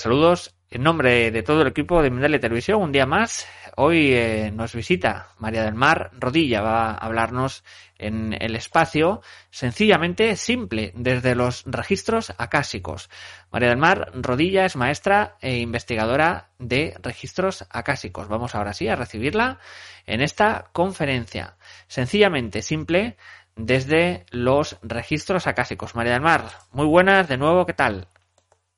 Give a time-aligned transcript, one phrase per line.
[0.00, 0.54] Saludos.
[0.70, 3.46] En nombre de todo el equipo de Mindalia Televisión, un día más,
[3.76, 7.64] hoy eh, nos visita María del Mar Rodilla, va a hablarnos
[7.98, 13.10] en el espacio sencillamente simple, desde los registros acásicos.
[13.52, 18.28] María del Mar Rodilla es maestra e investigadora de registros acásicos.
[18.28, 19.58] Vamos ahora sí a recibirla
[20.06, 21.58] en esta conferencia.
[21.88, 23.18] Sencillamente simple
[23.54, 25.94] desde los registros acásicos.
[25.94, 28.08] María del Mar, muy buenas de nuevo, ¿qué tal?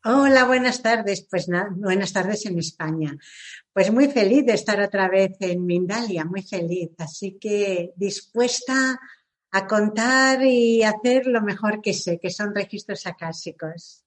[0.04, 1.24] Hola, buenas tardes.
[1.30, 3.16] Pues nada, buenas tardes en España.
[3.72, 6.90] Pues muy feliz de estar otra vez en Mindalia, muy feliz.
[6.98, 8.98] Así que dispuesta
[9.52, 14.04] a contar y hacer lo mejor que sé, que son registros acásicos.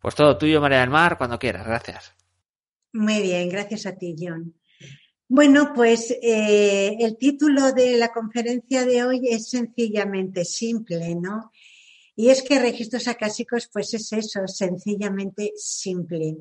[0.00, 1.66] Pues todo tuyo, María del Mar, cuando quieras.
[1.66, 2.14] Gracias.
[2.94, 4.54] Muy bien, gracias a ti, John.
[5.28, 11.50] Bueno, pues eh, el título de la conferencia de hoy es sencillamente simple, ¿no?
[12.16, 16.36] Y es que registros acásicos, pues es eso, sencillamente simple.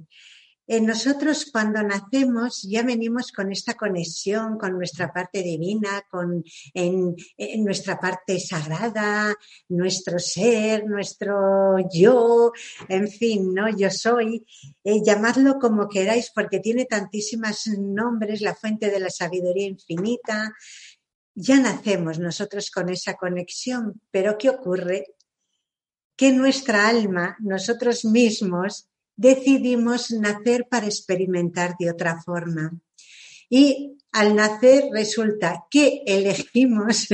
[0.66, 6.41] En nosotros cuando nacemos ya venimos con esta conexión con nuestra parte divina, con
[7.57, 9.35] nuestra parte sagrada,
[9.67, 12.53] nuestro ser, nuestro yo,
[12.88, 13.75] en fin, ¿no?
[13.75, 14.45] Yo soy,
[14.85, 20.53] eh, llamadlo como queráis porque tiene tantísimos nombres, la fuente de la sabiduría infinita.
[21.35, 25.07] Ya nacemos nosotros con esa conexión, pero ¿qué ocurre?
[26.16, 32.72] Que nuestra alma, nosotros mismos, decidimos nacer para experimentar de otra forma.
[33.50, 37.07] Y al nacer resulta que elegimos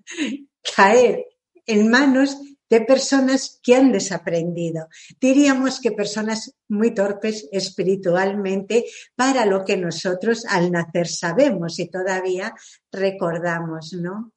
[0.76, 1.24] caer
[1.66, 2.36] en manos
[2.72, 4.88] de personas que han desaprendido.
[5.20, 12.54] Diríamos que personas muy torpes espiritualmente para lo que nosotros al nacer sabemos y todavía
[12.90, 14.32] recordamos, ¿no?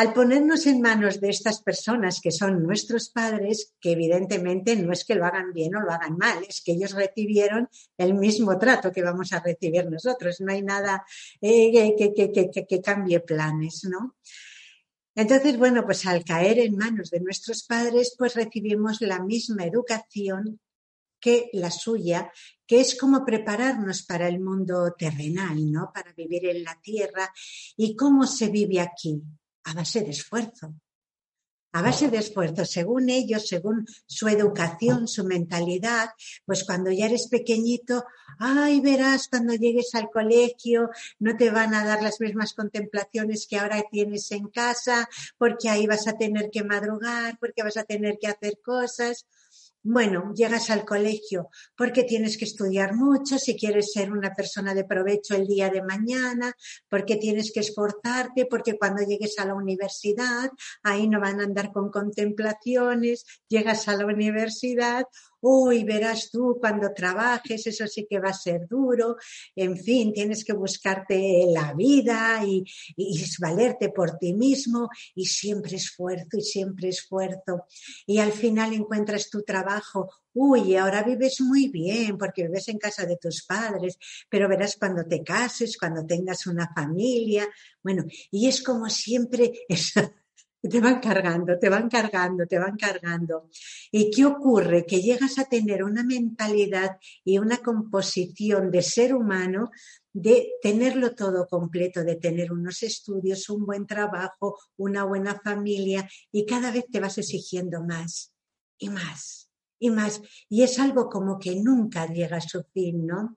[0.00, 5.04] Al ponernos en manos de estas personas que son nuestros padres, que evidentemente no es
[5.04, 7.68] que lo hagan bien o lo hagan mal, es que ellos recibieron
[7.98, 11.04] el mismo trato que vamos a recibir nosotros, no hay nada
[11.42, 14.16] eh, que, cambie planes, ¿no?
[15.14, 20.60] Entonces, bueno, pues al caer en manos de nuestros padres, pues recibimos la misma educación
[21.20, 22.32] que la suya,
[22.66, 25.90] que es como prepararnos para el mundo terrenal, ¿no?
[25.92, 27.30] Para vivir en la tierra
[27.76, 29.22] y cómo se vive aquí,
[29.64, 30.74] a base de esfuerzo.
[31.72, 36.10] A base de esfuerzo, según ellos, según su educación, su mentalidad,
[36.44, 38.04] pues cuando ya eres pequeñito,
[38.40, 40.90] ay, verás, cuando llegues al colegio
[41.20, 45.86] no te van a dar las mismas contemplaciones que ahora tienes en casa, porque ahí
[45.86, 49.26] vas a tener que madrugar, porque vas a tener que hacer cosas.
[49.82, 54.84] Bueno, llegas al colegio porque tienes que estudiar mucho si quieres ser una persona de
[54.84, 56.52] provecho el día de mañana,
[56.90, 60.50] porque tienes que esforzarte, porque cuando llegues a la universidad,
[60.82, 65.06] ahí no van a andar con contemplaciones, llegas a la universidad,
[65.40, 69.16] uy, verás tú cuando trabajes, eso sí que va a ser duro,
[69.54, 72.64] en fin, tienes que buscarte la vida y,
[72.96, 77.64] y, valerte por ti mismo y siempre esfuerzo y siempre esfuerzo.
[78.06, 83.06] Y al final encuentras tu trabajo, uy, ahora vives muy bien porque vives en casa
[83.06, 87.48] de tus padres, pero verás cuando te cases, cuando tengas una familia,
[87.82, 89.52] bueno, y es como siempre
[90.62, 93.48] te van cargando, te van cargando, te van cargando.
[93.90, 94.84] ¿Y qué ocurre?
[94.86, 99.70] Que llegas a tener una mentalidad y una composición de ser humano
[100.12, 106.44] de tenerlo todo completo, de tener unos estudios, un buen trabajo, una buena familia y
[106.44, 108.32] cada vez te vas exigiendo más
[108.78, 110.20] y más y más.
[110.48, 113.36] Y es algo como que nunca llega a su fin, ¿no?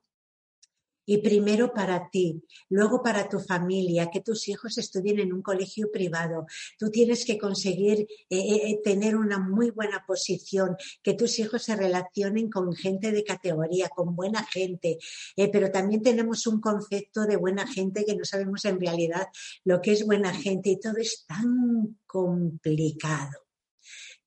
[1.06, 5.90] Y primero para ti, luego para tu familia, que tus hijos estudien en un colegio
[5.92, 6.46] privado.
[6.78, 11.62] Tú tienes que conseguir eh, eh, eh, tener una muy buena posición, que tus hijos
[11.62, 14.98] se relacionen con gente de categoría, con buena gente.
[15.36, 19.26] pero también tenemos un concepto de buena gente que no sabemos en realidad
[19.64, 23.44] lo que es buena gente y todo es tan complicado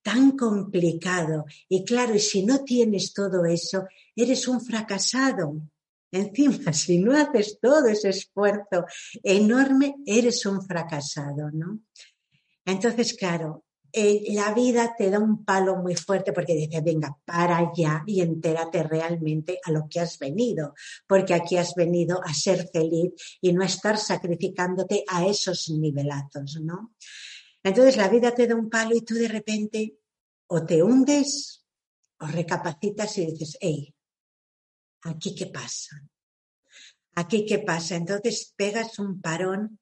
[0.07, 1.43] tan complicado.
[1.67, 5.61] Y claro, y si no tienes todo eso, eres un fracasado.
[6.11, 8.85] Encima, si no haces todo ese esfuerzo
[9.23, 11.81] enorme, eres un fracasado, ¿no?
[12.65, 17.57] Entonces, claro, eh, la vida te da un palo muy fuerte porque dice, venga, para
[17.57, 20.73] allá y entérate realmente a lo que has venido,
[21.07, 26.59] porque aquí has venido a ser feliz y no a estar sacrificándote a esos nivelazos,
[26.61, 26.93] ¿no?
[27.63, 29.97] Entonces la vida te da un palo y tú de repente
[30.47, 31.65] o te hundes
[32.19, 33.93] o recapacitas y dices, hey,
[35.03, 36.03] ¿aquí qué pasa?
[37.15, 37.95] ¿Aquí qué pasa?
[37.95, 39.79] Entonces pegas un parón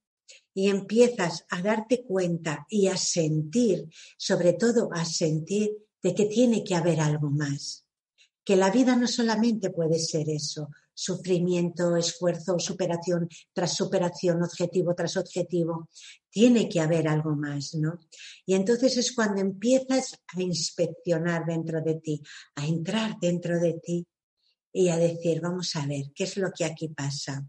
[0.53, 5.71] y empiezas a darte cuenta y a sentir, sobre todo a sentir
[6.01, 7.85] de que tiene que haber algo más.
[8.45, 15.17] que la vida no solamente puede ser eso, sufrimiento, esfuerzo, superación tras superación, objetivo tras
[15.17, 15.89] objetivo.
[16.29, 17.97] Tiene que haber algo más, ¿no?
[18.45, 22.21] Y entonces es cuando empiezas a inspeccionar dentro de ti,
[22.55, 24.07] a entrar dentro de ti
[24.77, 27.47] y a decir, vamos a ver, ¿qué es lo que aquí pasa?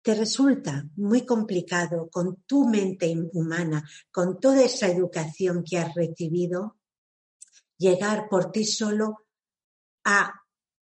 [0.00, 6.78] Te resulta muy complicado con tu mente humana, con toda esa educación que has recibido,
[7.76, 9.26] llegar por ti solo
[10.04, 10.32] a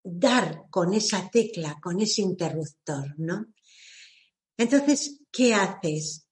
[0.02, 3.52] dar con esa tecla, con ese interruptor, ¿no?
[4.56, 6.26] Entonces, ¿qué haces?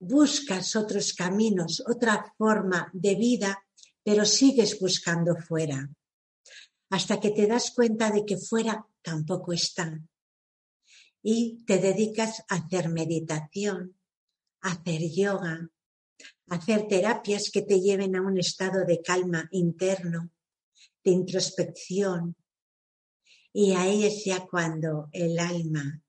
[0.00, 3.62] Buscas otros caminos, otra forma de vida,
[4.02, 5.86] pero sigues buscando fuera,
[6.90, 10.00] hasta que te das cuenta de que fuera tampoco está.
[11.22, 13.98] Y te dedicas a hacer meditación,
[14.62, 15.70] a hacer yoga,
[16.48, 20.30] a hacer terapias que te lleven a un estado de calma interno,
[21.04, 22.36] de introspección.
[23.52, 26.02] Y ahí es ya cuando el alma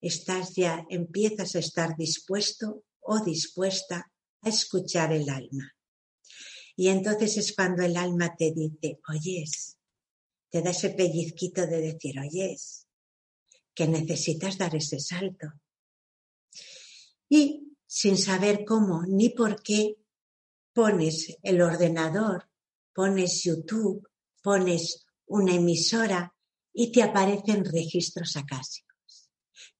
[0.00, 4.10] estás ya, empiezas a estar dispuesto o dispuesta
[4.42, 5.75] a escuchar el alma.
[6.76, 9.78] Y entonces es cuando el alma te dice, oyes,
[10.50, 12.86] te da ese pellizquito de decir, oyes,
[13.74, 15.46] que necesitas dar ese salto.
[17.28, 19.96] Y sin saber cómo ni por qué,
[20.72, 22.50] pones el ordenador
[22.96, 24.08] pones YouTube,
[24.42, 26.34] pones una emisora
[26.72, 29.30] y te aparecen registros acásicos,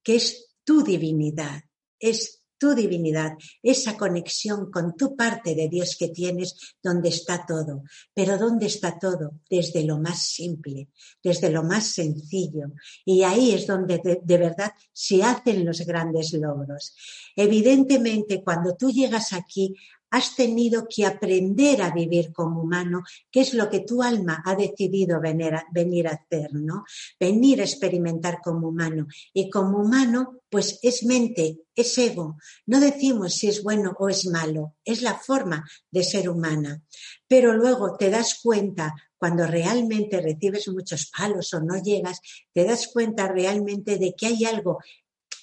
[0.02, 1.62] que es tu divinidad,
[1.98, 3.32] es tu divinidad,
[3.62, 7.82] esa conexión con tu parte de Dios que tienes, donde está todo.
[8.14, 9.40] Pero ¿dónde está todo?
[9.48, 10.88] Desde lo más simple,
[11.22, 12.72] desde lo más sencillo.
[13.04, 16.94] Y ahí es donde de, de verdad se hacen los grandes logros.
[17.34, 19.74] Evidentemente, cuando tú llegas aquí,
[20.10, 24.54] has tenido que aprender a vivir como humano, que es lo que tu alma ha
[24.54, 26.84] decidido venir a, venir a hacer, ¿no?
[27.18, 29.06] Venir a experimentar como humano.
[29.32, 32.36] Y como humano, pues es mente, es ego.
[32.66, 36.82] No decimos si es bueno o es malo, es la forma de ser humana.
[37.26, 42.20] Pero luego te das cuenta, cuando realmente recibes muchos palos o no llegas,
[42.52, 44.78] te das cuenta realmente de que hay algo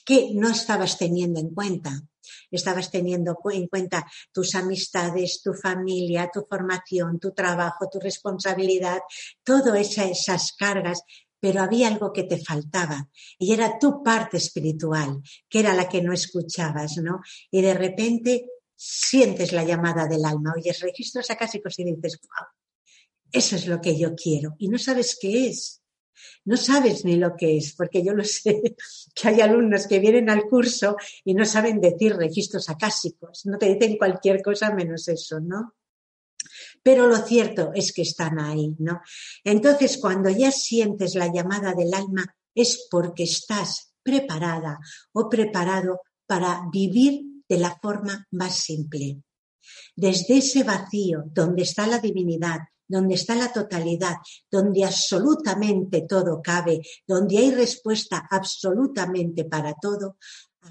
[0.06, 2.04] que no estabas teniendo en cuenta
[2.52, 9.00] estabas teniendo en cuenta tus amistades, tu familia, tu formación, tu trabajo, tu responsabilidad,
[9.44, 11.04] todas esas cargas
[11.44, 16.02] pero había algo que te faltaba y era tu parte espiritual, que era la que
[16.02, 17.20] no escuchabas, ¿no?
[17.52, 22.48] Y de repente sientes la llamada del alma, oyes registros acásicos y dices, wow,
[23.30, 25.83] eso es lo que yo quiero y no sabes qué es
[26.46, 28.76] no sabes ni lo que es, porque yo lo sé,
[29.16, 33.74] que hay alumnos que vienen al curso y no saben decir registros acásicos, no te
[33.74, 35.76] dicen cualquier cosa menos eso, ¿no?
[36.82, 39.02] Pero lo cierto es que están ahí, ¿no?
[39.44, 44.80] Entonces, cuando ya sientes la llamada del alma, es porque estás preparada
[45.14, 49.22] o preparado para vivir de la forma más simple.
[49.96, 54.16] Desde ese vacío donde está la divinidad, donde está la totalidad,
[54.50, 60.18] donde absolutamente todo cabe, donde hay respuesta absolutamente para todo,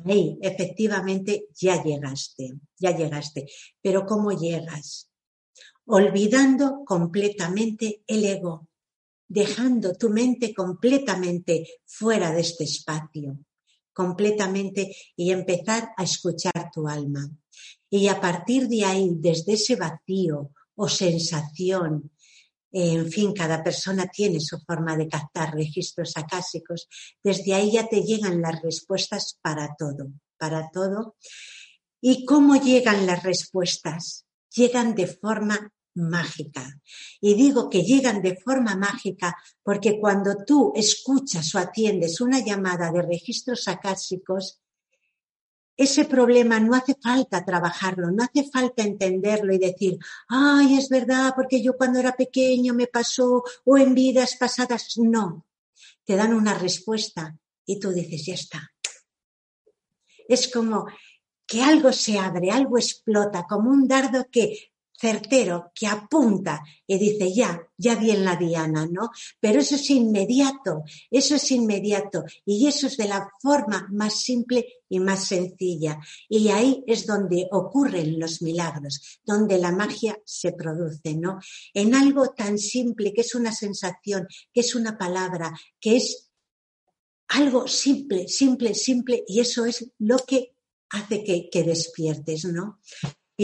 [0.04, 3.46] ahí efectivamente ya llegaste, ya llegaste.
[3.80, 5.10] Pero ¿cómo llegas?
[5.86, 8.68] Olvidando completamente el ego,
[9.28, 13.38] dejando tu mente completamente fuera de este espacio,
[13.92, 17.30] completamente y empezar a escuchar tu alma.
[17.90, 22.10] Y a partir de ahí, desde ese vacío, o sensación.
[22.72, 26.88] En fin, cada persona tiene su forma de captar registros acásicos.
[27.22, 31.16] Desde ahí ya te llegan las respuestas para todo, para todo.
[32.00, 34.24] ¿Y cómo llegan las respuestas?
[34.54, 36.80] Llegan de forma mágica.
[37.20, 42.90] Y digo que llegan de forma mágica porque cuando tú escuchas o atiendes una llamada
[42.90, 44.61] de registros acásicos,
[45.76, 49.98] ese problema no hace falta trabajarlo, no hace falta entenderlo y decir,
[50.28, 54.98] ay, es verdad, porque yo cuando era pequeño me pasó o en vidas pasadas.
[54.98, 55.46] No,
[56.04, 58.72] te dan una respuesta y tú dices, ya está.
[60.28, 60.86] Es como
[61.46, 64.71] que algo se abre, algo explota, como un dardo que
[65.02, 69.10] certero que apunta y dice, ya, ya vi la diana, ¿no?
[69.40, 74.64] Pero eso es inmediato, eso es inmediato y eso es de la forma más simple
[74.88, 75.98] y más sencilla.
[76.28, 81.40] Y ahí es donde ocurren los milagros, donde la magia se produce, ¿no?
[81.74, 86.30] En algo tan simple que es una sensación, que es una palabra, que es
[87.28, 90.54] algo simple, simple, simple, y eso es lo que
[90.90, 92.78] hace que, que despiertes, ¿no?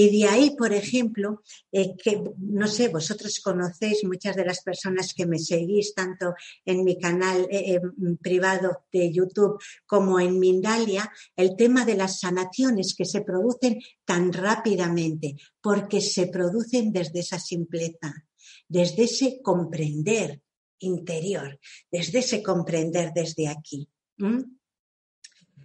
[0.00, 5.12] Y de ahí, por ejemplo, eh, que no sé, vosotros conocéis muchas de las personas
[5.12, 7.81] que me seguís tanto en mi canal eh, eh,
[8.23, 14.33] privado de YouTube como en Mindalia, el tema de las sanaciones que se producen tan
[14.33, 18.25] rápidamente, porque se producen desde esa simpleza,
[18.69, 20.40] desde ese comprender
[20.78, 21.59] interior,
[21.90, 23.88] desde ese comprender desde aquí.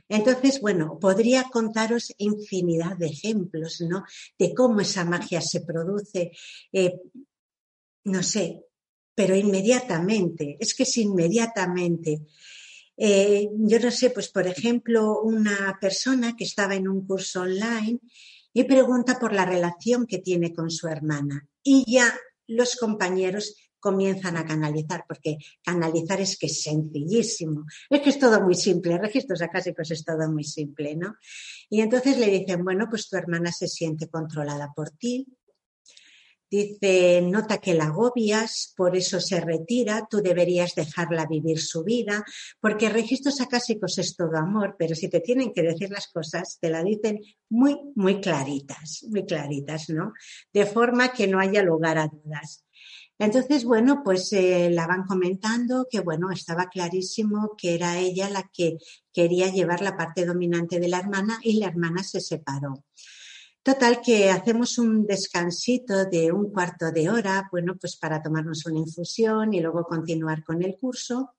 [0.10, 4.04] Entonces, bueno, podría contaros infinidad de ejemplos, ¿no?
[4.38, 6.32] De cómo esa magia se produce,
[6.72, 7.00] eh,
[8.06, 8.66] no sé,
[9.16, 12.22] pero inmediatamente, es que es inmediatamente.
[12.98, 18.00] Eh, yo no sé, pues por ejemplo, una persona que estaba en un curso online
[18.54, 22.14] y pregunta por la relación que tiene con su hermana y ya
[22.48, 28.40] los compañeros comienzan a canalizar, porque canalizar es que es sencillísimo, es que es todo
[28.40, 31.18] muy simple, registros acásicos es todo muy simple, ¿no?
[31.70, 35.28] Y entonces le dicen, bueno, pues tu hermana se siente controlada por ti,
[36.54, 42.24] Dice, nota que la agobias, por eso se retira, tú deberías dejarla vivir su vida,
[42.62, 46.70] porque registros acásicos es todo amor, pero si te tienen que decir las cosas, te
[46.70, 50.14] la dicen muy, muy claritas, muy claritas, ¿no?
[50.54, 52.64] De forma que no haya lugar a dudas.
[53.20, 58.50] Entonces, bueno, pues eh, la van comentando que, bueno, estaba clarísimo que era ella la
[58.52, 58.78] que
[59.14, 62.84] quería llevar la parte dominante de la hermana y la hermana se separó.
[63.62, 68.80] Total, que hacemos un descansito de un cuarto de hora, bueno, pues para tomarnos una
[68.80, 71.36] infusión y luego continuar con el curso.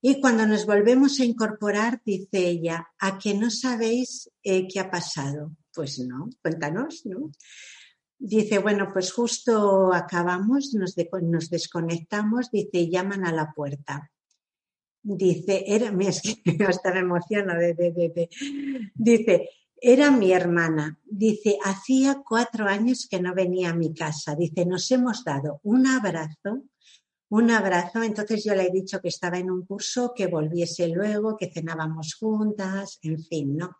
[0.00, 4.90] Y cuando nos volvemos a incorporar, dice ella, ¿a que no sabéis eh, qué ha
[4.90, 5.52] pasado?
[5.72, 7.30] Pues no, cuéntanos, ¿no?
[8.18, 14.10] Dice, bueno, pues justo acabamos, nos, desconectamos, dice, llaman a la puerta.
[15.02, 18.28] Dice, era, es que hasta me emociono, de,
[18.94, 20.98] dice, era mi hermana.
[21.04, 24.34] Dice, hacía cuatro años que no venía a mi casa.
[24.34, 26.64] Dice, nos hemos dado un abrazo,
[27.28, 28.02] un abrazo.
[28.02, 32.14] Entonces yo le he dicho que estaba en un curso, que volviese luego, que cenábamos
[32.14, 33.76] juntas, en fin, ¿no?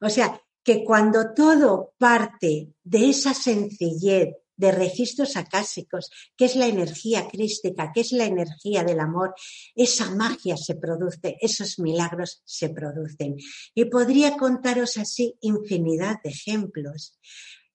[0.00, 6.66] O sea, que cuando todo parte de esa sencillez de registros acásicos, que es la
[6.66, 9.34] energía crística, que es la energía del amor,
[9.74, 13.36] esa magia se produce, esos milagros se producen.
[13.74, 17.18] Y podría contaros así infinidad de ejemplos.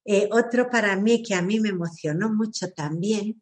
[0.05, 3.41] Eh, otro para mí que a mí me emocionó mucho también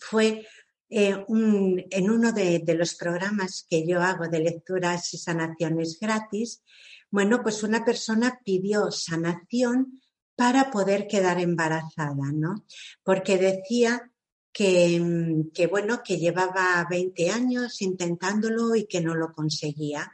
[0.00, 0.46] fue
[0.88, 6.62] eh, en uno de, los programas que yo hago de lecturas y sanaciones gratis,
[7.10, 10.00] bueno, pues una persona pidió sanación
[10.36, 12.64] para poder quedar embarazada, ¿no?
[13.02, 14.10] Porque decía
[14.52, 20.12] que, que, bueno, que llevaba 20 años intentándolo y que no lo conseguía.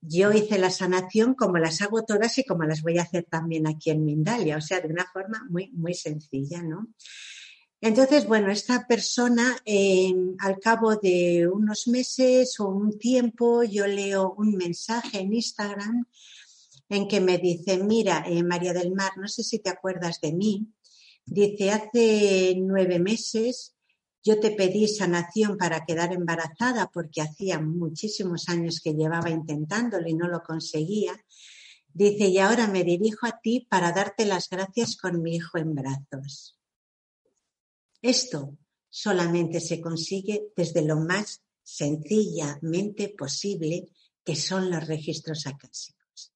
[0.00, 3.66] Yo hice la sanación como las hago todas y como las voy a hacer también
[3.66, 6.88] aquí en Mindalia, o sea, de una forma muy, muy sencilla, ¿no?
[7.82, 9.56] Entonces, bueno, esta persona,
[10.38, 16.04] al cabo de unos meses o un tiempo, yo leo un mensaje en Instagram
[16.90, 20.32] en que me dice, mira, eh, María del Mar, no sé si te acuerdas de
[20.32, 20.66] mí,
[21.24, 23.76] dice, hace nueve meses
[24.22, 30.14] yo te pedí sanación para quedar embarazada porque hacía muchísimos años que llevaba intentándolo y
[30.14, 31.18] no lo conseguía.
[31.94, 35.74] Dice, y ahora me dirijo a ti para darte las gracias con mi hijo en
[35.74, 36.59] brazos.
[38.02, 38.56] Esto
[38.88, 43.86] solamente se consigue desde lo más sencillamente posible,
[44.24, 46.32] que son los registros acásicos.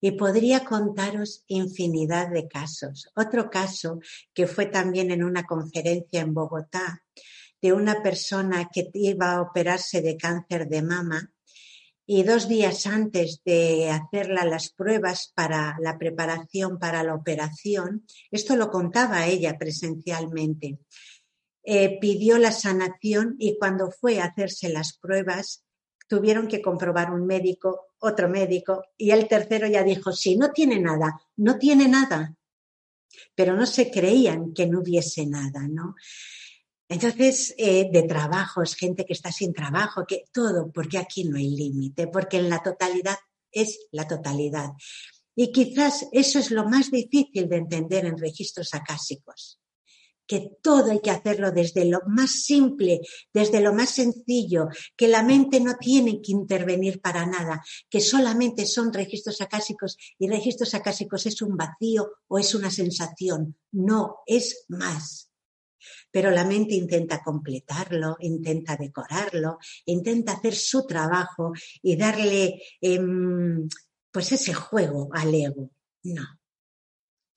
[0.00, 3.08] Y podría contaros infinidad de casos.
[3.16, 4.00] Otro caso
[4.32, 7.02] que fue también en una conferencia en Bogotá
[7.60, 11.32] de una persona que iba a operarse de cáncer de mama
[12.06, 18.54] y dos días antes de hacerla las pruebas para la preparación para la operación, esto
[18.54, 20.78] lo contaba ella presencialmente,
[21.64, 25.64] eh, pidió la sanación y cuando fue a hacerse las pruebas
[26.06, 30.78] tuvieron que comprobar un médico, otro médico y el tercero ya dijo, sí, no tiene
[30.78, 32.36] nada, no tiene nada.
[33.34, 35.96] Pero no se creían que no hubiese nada, ¿no?
[36.88, 41.36] Entonces, eh, de trabajo, es gente que está sin trabajo, que todo, porque aquí no
[41.36, 43.16] hay límite, porque en la totalidad
[43.50, 44.70] es la totalidad.
[45.34, 49.58] Y quizás eso es lo más difícil de entender en registros acásicos,
[50.28, 53.00] que todo hay que hacerlo desde lo más simple,
[53.34, 58.64] desde lo más sencillo, que la mente no tiene que intervenir para nada, que solamente
[58.64, 64.64] son registros acásicos y registros acásicos es un vacío o es una sensación, no es
[64.68, 65.30] más
[66.10, 71.52] pero la mente intenta completarlo, intenta decorarlo, intenta hacer su trabajo
[71.82, 73.68] y darle em,
[74.10, 75.70] pues ese juego al ego.
[76.04, 76.24] No.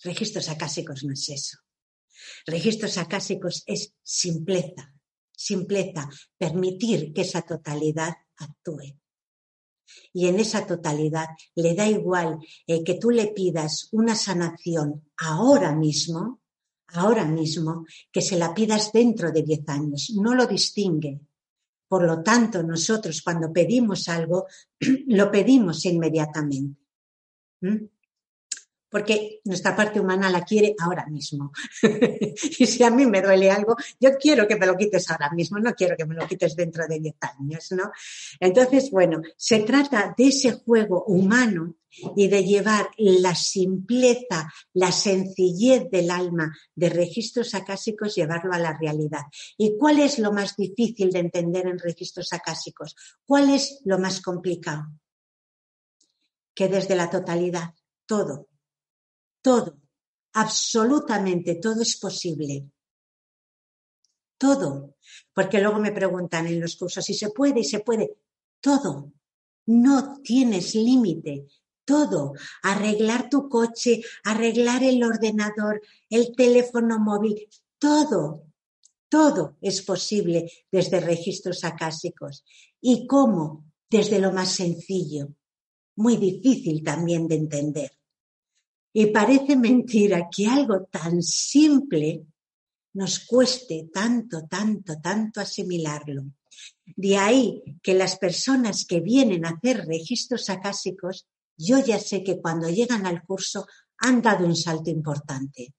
[0.04, 1.58] Registros acásicos no es eso.
[2.46, 4.94] Registros acásicos es simpleza,
[5.36, 8.98] simpleza, permitir que esa totalidad actúe.
[10.14, 15.76] Y en esa totalidad le da igual eh, que tú le pidas una sanación ahora
[15.76, 16.42] mismo,
[16.94, 20.12] ahora mismo, que se la pidas dentro de diez años.
[20.16, 21.20] No lo distingue.
[21.88, 24.48] Por lo tanto, nosotros cuando pedimos algo,
[25.08, 26.80] lo pedimos inmediatamente.
[27.62, 27.99] ¿Mm?
[28.90, 31.52] Porque nuestra parte humana la quiere ahora mismo.
[32.60, 35.60] y si a mí me duele algo, yo quiero que me lo quites ahora mismo,
[35.60, 37.92] no quiero que me lo quites dentro de 10 años, ¿no?
[38.40, 41.76] Entonces, bueno, se trata de ese juego humano
[42.16, 48.78] y de llevar la simpleza, la sencillez del alma de registros acásicos, llevarlo a la
[48.78, 49.24] realidad.
[49.58, 52.96] ¿Y cuál es lo más difícil de entender en registros acásicos?
[53.26, 54.88] ¿Cuál es lo más complicado?
[56.54, 57.74] Que desde la totalidad,
[58.06, 58.49] todo,
[59.42, 59.78] todo,
[60.34, 62.70] absolutamente todo es posible.
[64.38, 64.96] Todo.
[65.34, 68.18] Porque luego me preguntan en los cursos si se puede y se puede.
[68.62, 69.12] Todo.
[69.68, 71.46] No tienes límite.
[71.84, 72.34] Todo.
[72.64, 77.48] Arreglar tu coche, arreglar el ordenador, el teléfono móvil.
[77.78, 78.46] Todo.
[79.10, 82.46] Todo es posible desde registros acásicos.
[82.80, 83.66] ¿Y cómo?
[83.90, 85.34] Desde lo más sencillo.
[85.98, 87.99] Muy difícil también de entender.
[88.94, 92.26] Y parece mentira que algo tan simple
[92.94, 96.24] nos cueste tanto, tanto, tanto asimilarlo.
[96.96, 102.42] De ahí que las personas que vienen a hacer registros acásicos, yo ya sé que
[102.42, 105.76] cuando llegan al curso han dado un salto importante.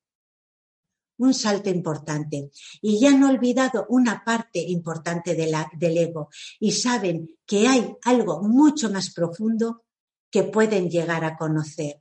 [1.18, 2.50] Un salto importante.
[2.80, 8.90] Y ya han olvidado una parte importante del ego y saben que hay algo mucho
[8.90, 9.84] más profundo
[10.30, 11.99] que pueden llegar a conocer.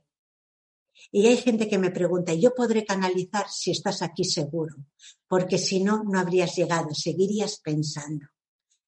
[1.10, 4.74] Y hay gente que me pregunta, ¿yo podré canalizar si estás aquí seguro?
[5.28, 8.26] Porque si no, no habrías llegado, seguirías pensando,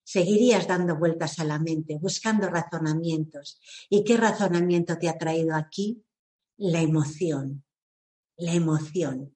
[0.04, 3.60] seguirías dando vueltas a la mente, buscando razonamientos.
[3.88, 6.02] ¿Y qué razonamiento te ha traído aquí?
[6.56, 7.64] La emoción,
[8.36, 9.34] la emoción.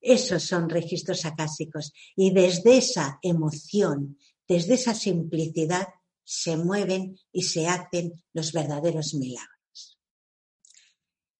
[0.00, 1.92] Esos son registros acásicos.
[2.14, 5.88] Y desde esa emoción, desde esa simplicidad,
[6.24, 9.55] se mueven y se hacen los verdaderos milagros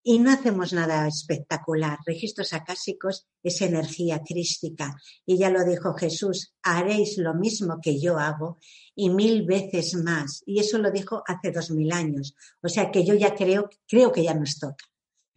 [0.09, 1.97] y no hacemos nada espectacular.
[2.05, 4.95] Registros acásicos es energía crística.
[5.25, 8.57] Y ya lo dijo Jesús, haréis lo mismo que yo hago
[8.95, 10.43] y mil veces más.
[10.45, 12.37] Y eso lo dijo hace dos mil años.
[12.61, 14.85] O sea que yo ya creo, creo que ya nos toca.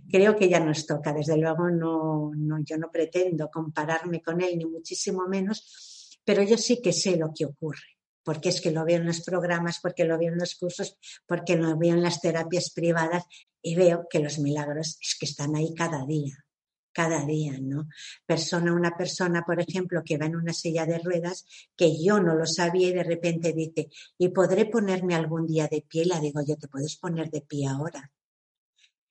[0.08, 1.12] Creo que ya nos toca.
[1.12, 6.56] Desde luego no, no, yo no pretendo compararme con él, ni muchísimo menos, pero yo
[6.56, 10.04] sí que sé lo que ocurre porque es que lo veo en los programas, porque
[10.04, 13.24] lo veo en los cursos, porque lo veo en las terapias privadas
[13.62, 16.44] y veo que los milagros es que están ahí cada día,
[16.92, 17.88] cada día, ¿no?
[18.26, 22.34] Persona, una persona, por ejemplo, que va en una silla de ruedas, que yo no
[22.34, 26.04] lo sabía y de repente dice, ¿y podré ponerme algún día de pie?
[26.06, 28.10] La digo, yo te puedes poner de pie ahora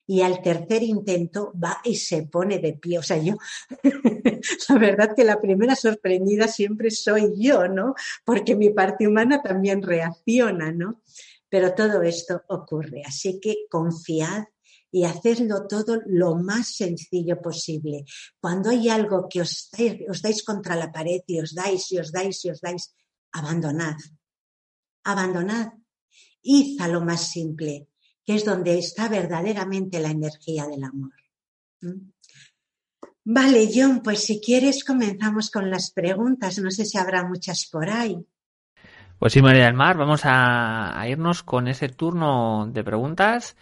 [0.09, 2.97] y al tercer intento va y se pone de pie.
[2.97, 3.35] O sea, yo,
[4.69, 7.93] la verdad que la primera sorprendida siempre soy yo, ¿no?
[8.25, 11.03] Porque mi parte humana también reacciona, ¿no?
[11.47, 13.03] Pero todo esto ocurre.
[13.05, 14.45] Así que confiad
[14.89, 18.03] y hacedlo todo lo más sencillo posible.
[18.41, 19.69] Cuando hay algo que os
[20.09, 22.95] os dais contra la pared y os dais y os dais y os dais,
[23.31, 23.97] abandonad.
[25.03, 25.67] Abandonad.
[26.41, 27.88] Id a lo más simple
[28.29, 31.13] que es donde está verdaderamente la energía del amor.
[33.23, 36.59] Vale, John, pues si quieres comenzamos con las preguntas.
[36.59, 38.23] No sé si habrá muchas por ahí.
[39.17, 43.57] Pues sí, María del Mar, vamos a, irnos con ese turno de preguntas.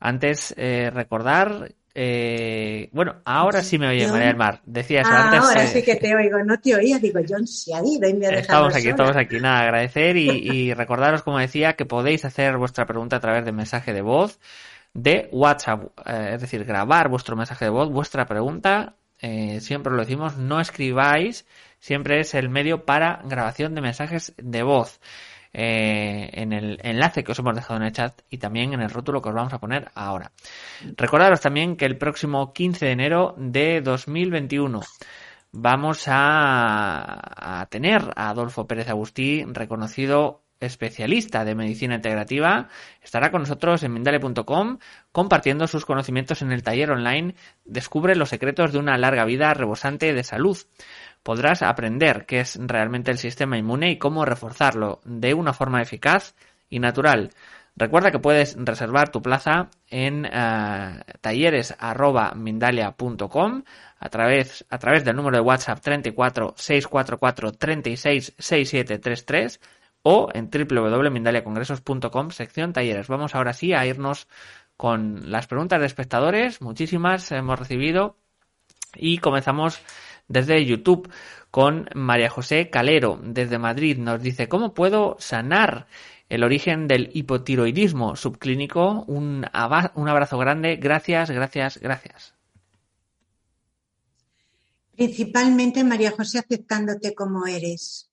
[0.00, 4.60] Antes, eh, recordar eh, bueno, ahora sí me oye María del Mar.
[4.64, 5.40] Decías ah, antes.
[5.40, 6.98] Ahora eh, sí que te oigo, no te oía.
[6.98, 8.68] Digo, John se ha ido y me ha dejado.
[8.68, 9.40] Estamos aquí, estamos aquí.
[9.40, 13.92] Nada, agradecer y, recordaros, como decía, que podéis hacer vuestra pregunta a través de mensaje
[13.92, 14.38] de voz
[14.94, 15.84] de WhatsApp.
[16.06, 18.94] Eh, es decir, grabar vuestro mensaje de voz, vuestra pregunta.
[19.58, 21.44] siempre lo decimos, no escribáis.
[21.80, 25.00] Siempre es el medio para grabación de mensajes de voz.
[25.52, 28.90] Eh, en el enlace que os hemos dejado en el chat y también en el
[28.90, 30.30] rótulo que os vamos a poner ahora.
[30.96, 34.80] Recordaros también que el próximo 15 de enero de 2021
[35.50, 42.68] vamos a, a tener a Adolfo Pérez Agustí, reconocido especialista de medicina integrativa,
[43.02, 44.78] estará con nosotros en Mindale.com
[45.10, 47.34] compartiendo sus conocimientos en el taller online.
[47.64, 50.58] Descubre los secretos de una larga vida rebosante de salud
[51.22, 56.34] podrás aprender qué es realmente el sistema inmune y cómo reforzarlo de una forma eficaz
[56.68, 57.30] y natural.
[57.76, 63.62] Recuerda que puedes reservar tu plaza en uh, talleres.mindalia.com
[63.98, 69.60] a través, a través del número de WhatsApp 34 644 36 6733
[70.02, 73.08] o en www.mindaliacongresos.com sección talleres.
[73.08, 74.28] Vamos ahora sí a irnos
[74.76, 76.60] con las preguntas de espectadores.
[76.62, 78.16] Muchísimas hemos recibido
[78.94, 79.80] y comenzamos
[80.30, 81.10] desde YouTube
[81.50, 83.98] con María José Calero desde Madrid.
[83.98, 85.86] Nos dice, ¿cómo puedo sanar
[86.30, 89.04] el origen del hipotiroidismo subclínico.
[89.08, 90.76] Un, abrazo grande.
[90.76, 92.34] Gracias, gracias, gracias.
[94.94, 98.08] Principalmente, María José, aceptándote como eres.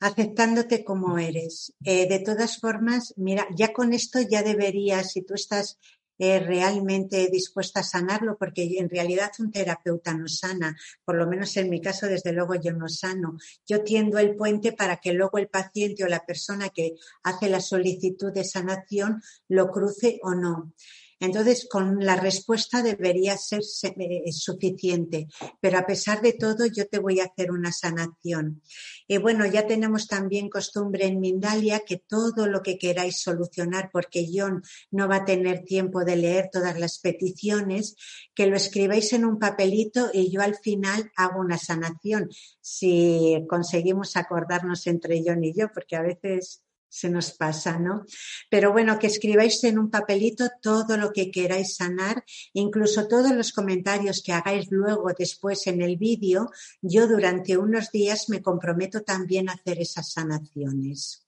[0.00, 1.72] Aceptándote como eres.
[1.84, 5.78] Eh, de todas formas, mira, ya con esto ya deberías, si tú estás
[6.18, 11.56] eh, realmente dispuesta a sanarlo, porque en realidad un terapeuta no sana, por lo menos
[11.56, 13.36] en mi caso, desde luego yo no sano.
[13.66, 17.60] Yo tiendo el puente para que luego el paciente o la persona que hace la
[17.60, 20.72] solicitud de sanación lo cruce o no.
[21.20, 23.60] Entonces, con la respuesta debería ser
[23.98, 25.28] eh, suficiente,
[25.60, 28.62] pero a pesar de todo, yo te voy a hacer una sanación.
[29.06, 34.26] Y bueno, ya tenemos también costumbre en Mindalia que todo lo que queráis solucionar, porque
[34.32, 37.96] John no va a tener tiempo de leer todas las peticiones,
[38.34, 42.28] que lo escribáis en un papelito y yo al final hago una sanación,
[42.60, 46.63] si conseguimos acordarnos entre John y yo, porque a veces
[46.94, 48.04] se nos pasa, ¿no?
[48.48, 53.52] Pero bueno, que escribáis en un papelito todo lo que queráis sanar, incluso todos los
[53.52, 59.48] comentarios que hagáis luego después en el vídeo, yo durante unos días me comprometo también
[59.48, 61.26] a hacer esas sanaciones.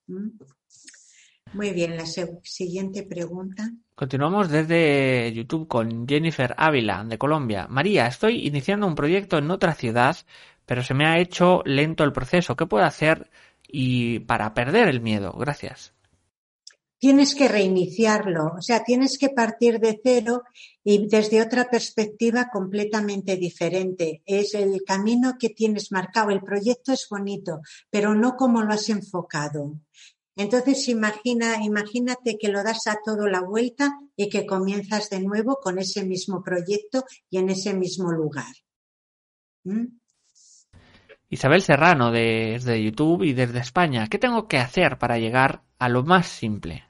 [1.53, 3.69] Muy bien, la siguiente pregunta.
[3.97, 7.67] Continuamos desde YouTube con Jennifer Ávila, de Colombia.
[7.69, 10.17] María, estoy iniciando un proyecto en otra ciudad,
[10.65, 12.55] pero se me ha hecho lento el proceso.
[12.55, 13.31] ¿Qué puedo hacer
[13.69, 15.33] y para perder el miedo.
[15.33, 15.93] Gracias.
[16.99, 20.45] Tienes que reiniciarlo, o sea, tienes que partir de cero
[20.83, 24.23] y desde otra perspectiva completamente diferente.
[24.25, 26.31] Es el camino que tienes marcado.
[26.31, 29.79] El proyecto es bonito, pero no como lo has enfocado.
[30.37, 35.57] Entonces imagina, imagínate que lo das a todo la vuelta y que comienzas de nuevo
[35.57, 38.55] con ese mismo proyecto y en ese mismo lugar.
[39.65, 39.99] ¿Mm?
[41.29, 44.07] Isabel Serrano desde YouTube y desde España.
[44.09, 46.85] ¿Qué tengo que hacer para llegar a lo más simple?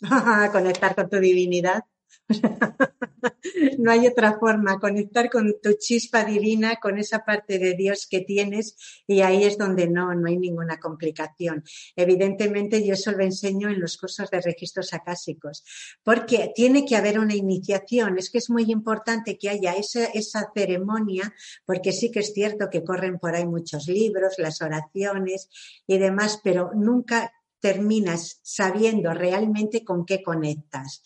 [0.52, 1.84] Conectar con tu divinidad.
[3.78, 8.20] no hay otra forma, conectar con tu chispa divina, con esa parte de Dios que
[8.20, 11.64] tienes y ahí es donde no, no hay ninguna complicación.
[11.96, 15.64] Evidentemente yo eso lo enseño en los cursos de registros acásicos,
[16.02, 20.50] porque tiene que haber una iniciación, es que es muy importante que haya esa, esa
[20.54, 25.48] ceremonia, porque sí que es cierto que corren por ahí muchos libros, las oraciones
[25.86, 31.02] y demás, pero nunca terminas sabiendo realmente con qué conectas.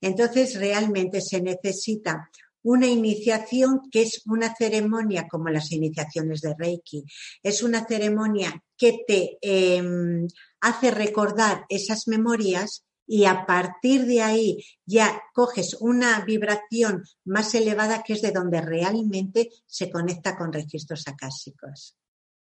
[0.00, 2.30] Entonces, realmente se necesita
[2.66, 7.04] una iniciación que es una ceremonia como las iniciaciones de Reiki.
[7.40, 10.26] Es una ceremonia que te em,
[10.60, 18.02] hace recordar esas memorias y a partir de ahí ya coges una vibración más elevada
[18.02, 21.96] que es de donde realmente se conecta con registros acásicos.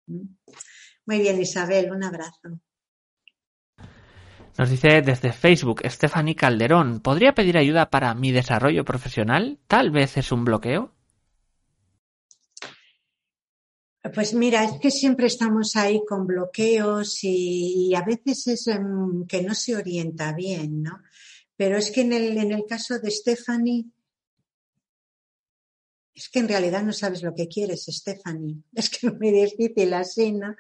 [0.08, 0.30] ¿Mm?
[1.06, 2.60] Muy bien, Isabel, un abrazo.
[4.58, 9.60] Nos dice desde Facebook Stephanie Calderón, ¿podría pedir ayuda para mi desarrollo profesional?
[9.68, 10.96] Tal vez es un bloqueo.
[14.14, 19.44] Pues mira, es que siempre estamos ahí con bloqueos y, a veces es em, que
[19.44, 21.04] no se orienta bien, ¿no?
[21.56, 23.86] Pero es que en el, en el caso de Stephanie,
[26.16, 28.64] es que en realidad no sabes lo que quieres, Stephanie.
[28.74, 30.56] Es que es muy difícil así, ¿no?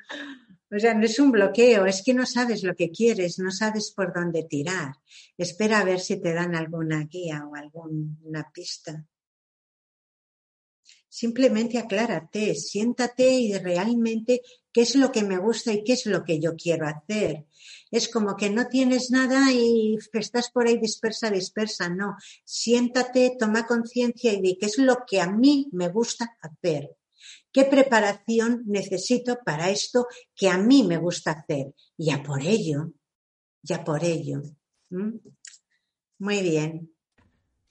[0.70, 3.92] O sea, no es un bloqueo, es que no sabes lo que quieres, no sabes
[3.92, 4.96] por dónde tirar.
[5.38, 9.06] Espera a ver si te dan alguna guía o alguna pista.
[11.08, 14.42] Simplemente aclárate, siéntate y realmente
[14.74, 17.46] qué es lo que me gusta y qué es lo que yo quiero hacer.
[17.90, 21.90] Es como que no tienes nada y estás por ahí dispersa, dispersa.
[21.90, 26.98] No, siéntate, toma conciencia y di qué es lo que a mí me gusta hacer.
[27.58, 31.74] ¿Qué preparación necesito para esto que a mí me gusta hacer?
[31.98, 32.92] Ya por ello,
[33.64, 34.44] ya por ello.
[36.20, 36.92] Muy bien.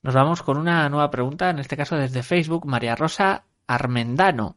[0.02, 4.56] Nos vamos con una nueva pregunta, en este caso desde Facebook, María Rosa Armendano.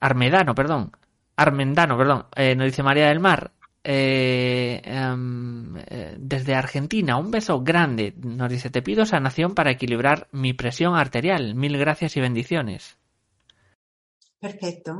[0.00, 0.90] Armedano, perdón.
[1.36, 2.24] Armendano, perdón.
[2.34, 3.52] Eh, nos dice María del Mar.
[3.84, 8.14] Eh, em, eh, desde Argentina, un beso grande.
[8.16, 11.54] Nos dice, te pido sanación para equilibrar mi presión arterial.
[11.54, 12.96] Mil gracias y bendiciones.
[14.44, 14.92] Perfecto,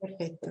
[0.00, 0.48] perfecto.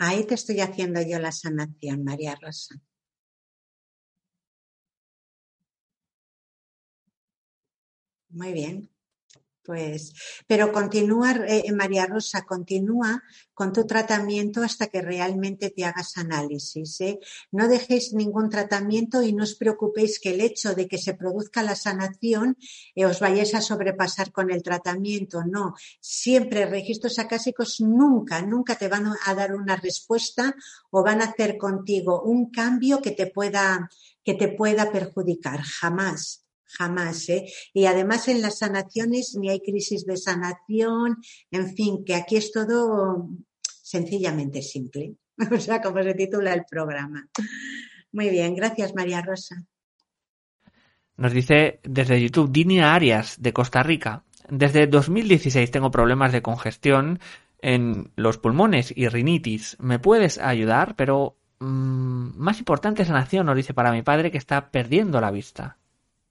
[0.00, 2.80] Ahí te estoy haciendo yo la sanación, María Rosa.
[8.30, 8.90] Muy bien.
[9.68, 10.14] Pues,
[10.46, 16.98] pero continúa, eh, María Rosa, continúa con tu tratamiento hasta que realmente te hagas análisis.
[17.02, 17.18] ¿eh?
[17.52, 21.62] No dejéis ningún tratamiento y no os preocupéis que el hecho de que se produzca
[21.62, 22.56] la sanación
[22.94, 25.44] eh, os vayáis a sobrepasar con el tratamiento.
[25.44, 30.56] No, siempre registros acásicos nunca, nunca te van a dar una respuesta
[30.88, 33.90] o van a hacer contigo un cambio que te pueda,
[34.24, 35.60] que te pueda perjudicar.
[35.60, 37.28] Jamás jamás.
[37.28, 37.46] ¿eh?
[37.72, 41.16] Y además en las sanaciones ni hay crisis de sanación,
[41.50, 43.28] en fin, que aquí es todo
[43.82, 45.14] sencillamente simple.
[45.52, 47.28] O sea, como se titula el programa.
[48.10, 49.64] Muy bien, gracias María Rosa.
[51.16, 54.24] Nos dice desde YouTube Dinia Arias de Costa Rica.
[54.48, 57.20] Desde 2016 tengo problemas de congestión
[57.60, 59.76] en los pulmones y rinitis.
[59.80, 60.96] ¿Me puedes ayudar?
[60.96, 65.78] Pero mmm, más importante sanación, nos dice para mi padre que está perdiendo la vista.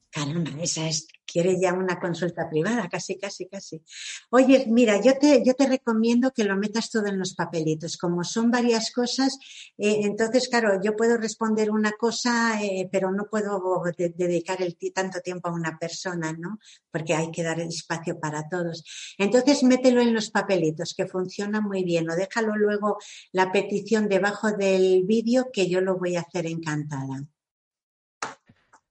[0.10, 3.84] Caramba, esa es, quiere ya una consulta privada, casi, casi, casi.
[4.32, 7.98] Oye, mira, yo te, yo te recomiendo que lo metas todo en los papelitos.
[7.98, 9.38] Como son varias cosas,
[9.78, 13.62] eh, entonces, claro, yo puedo responder una cosa, eh, pero no puedo
[13.98, 14.58] dedicar
[14.96, 16.58] tanto tiempo a una persona, ¿no?
[16.90, 18.84] Porque hay que dar espacio para todos.
[19.18, 22.10] Entonces, mételo en los papelitos, que funciona muy bien.
[22.10, 22.98] O déjalo luego
[23.34, 27.28] la petición debajo del vídeo, que yo lo voy a hacer encantada.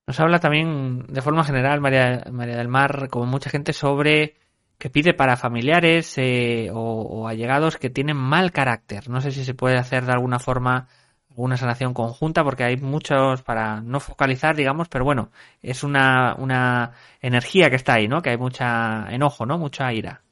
[0.06, 4.36] Nos habla también de forma general María, María del Mar, como mucha gente, sobre
[4.78, 9.08] que pide para familiares eh, o, allegados que tienen mal carácter.
[9.08, 10.88] No sé si se puede hacer de alguna forma
[11.30, 15.30] alguna sanación conjunta porque hay muchos para no focalizar, digamos, pero bueno,
[15.62, 18.22] es una, una energía que está ahí, ¿no?
[18.22, 19.58] Que hay mucha enojo, ¿no?
[19.58, 20.22] Mucha ira.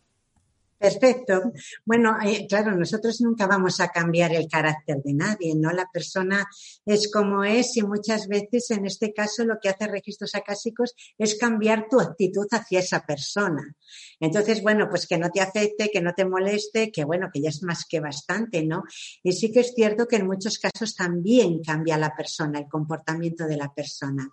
[0.84, 1.52] Perfecto.
[1.86, 2.14] Bueno,
[2.46, 5.70] claro, nosotros nunca vamos a cambiar el carácter de nadie, ¿no?
[5.70, 6.46] La persona
[6.84, 11.38] es como es y muchas veces, en este caso, lo que hace registros acásicos es
[11.38, 13.74] cambiar tu actitud hacia esa persona.
[14.20, 17.48] Entonces, bueno, pues que no te afecte, que no te moleste, que bueno, que ya
[17.48, 18.82] es más que bastante, ¿no?
[19.22, 23.46] Y sí que es cierto que en muchos casos también cambia la persona, el comportamiento
[23.46, 24.28] de la persona.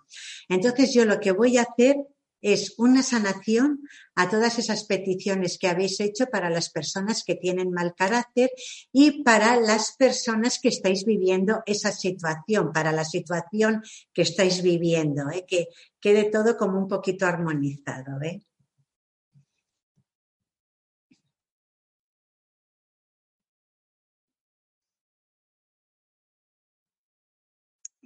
[0.50, 1.96] Entonces, yo lo que voy a hacer
[2.42, 7.70] es una sanación a todas esas peticiones que habéis hecho para las personas que tienen
[7.70, 8.50] mal carácter
[8.92, 15.30] y para las personas que estáis viviendo esa situación, para la situación que estáis viviendo,
[15.30, 15.44] ¿eh?
[15.46, 15.68] que
[16.00, 18.20] quede todo como un poquito armonizado.
[18.22, 18.42] ¿eh?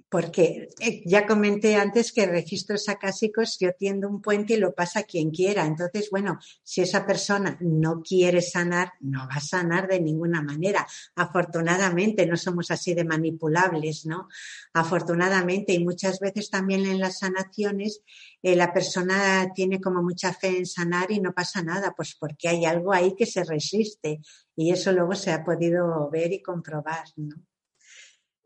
[0.09, 5.03] Porque eh, ya comenté antes que registros acásicos yo tiendo un puente y lo pasa
[5.03, 5.65] quien quiera.
[5.65, 10.87] Entonces, bueno, si esa persona no quiere sanar, no va a sanar de ninguna manera.
[11.15, 14.29] Afortunadamente, no somos así de manipulables, ¿no?
[14.73, 18.01] Afortunadamente, y muchas veces también en las sanaciones,
[18.41, 22.47] eh, la persona tiene como mucha fe en sanar y no pasa nada, pues porque
[22.47, 24.21] hay algo ahí que se resiste.
[24.55, 27.35] Y eso luego se ha podido ver y comprobar, ¿no?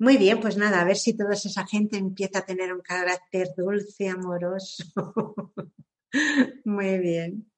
[0.01, 3.49] Muy bien, pues nada, a ver si toda esa gente empieza a tener un carácter
[3.55, 4.83] dulce, amoroso.
[6.65, 7.51] Muy bien.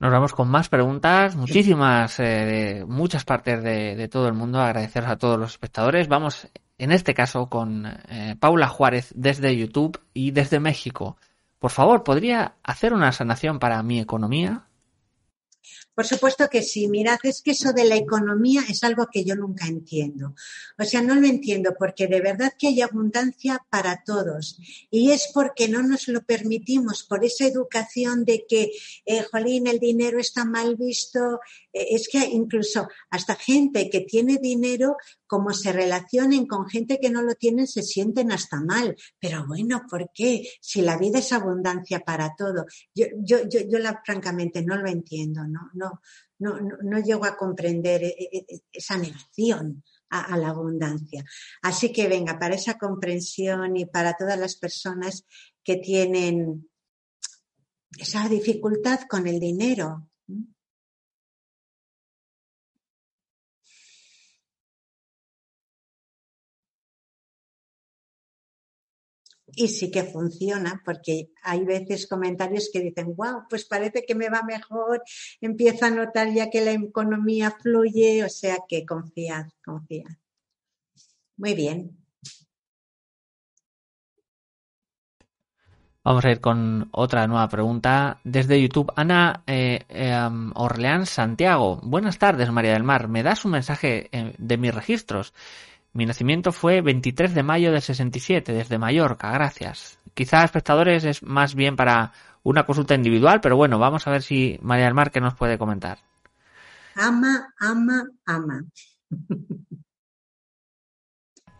[0.00, 4.60] Nos vamos con más preguntas, muchísimas, eh, de muchas partes de, todo el mundo.
[4.60, 6.08] Agradeceros a todos los espectadores.
[6.08, 11.18] Vamos, en este caso, con eh, Paula Juárez desde YouTube y desde México.
[11.60, 14.66] Por favor, ¿podría hacer una sanación para mi economía?
[15.96, 16.88] Por supuesto que sí.
[16.88, 20.34] Mirad, es que eso de la economía es algo que yo nunca entiendo.
[20.78, 24.60] O sea, no lo entiendo porque de verdad que hay abundancia para todos.
[24.90, 28.72] Y es porque no nos lo permitimos por esa educación de que,
[29.06, 31.40] eh, jolín, el dinero está mal visto.
[31.72, 37.08] Eh, es que incluso hasta gente que tiene dinero, como se relacionen con gente que
[37.08, 38.94] no lo tienen, se sienten hasta mal.
[39.18, 40.46] Pero bueno, ¿por qué?
[40.60, 42.66] Si la vida es abundancia para todo.
[42.94, 45.70] Yo, yo, yo, yo la, francamente no lo entiendo, ¿no?
[45.72, 45.85] no
[46.38, 51.24] no, no, llego a comprender e, e, e, esa negación a, la abundancia.
[51.62, 55.24] Así que venga, para esa comprensión y para todas las personas
[55.64, 56.68] que tienen
[57.98, 60.08] esa dificultad con el dinero,
[69.56, 74.28] y sí que funciona porque hay veces comentarios que dicen, wow, pues parece que me
[74.28, 75.02] va mejor,
[75.40, 80.12] empiezo a notar ya que la economía fluye, o sea que confiad, confiad.
[81.38, 81.96] Muy bien.
[86.04, 88.92] Vamos a ir con otra nueva pregunta desde YouTube.
[88.94, 91.80] Ana eh, em, Orleán Santiago.
[91.82, 93.08] Buenas tardes, María del Mar.
[93.08, 95.34] ¿Me das un mensaje eh, de mis registros?
[95.96, 99.30] Mi nacimiento fue 23 de mayo del 67, desde Mallorca.
[99.30, 99.98] Gracias.
[100.12, 104.58] Quizá, espectadores, es más bien para una consulta individual, pero bueno, vamos a ver si
[104.60, 106.00] María del Mar que nos puede comentar.
[106.96, 108.62] Ama, ama, ama.